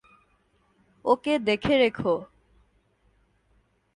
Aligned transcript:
ওকে 1.05 1.33
দেখে 1.39 1.75
রেখো। 1.77 2.13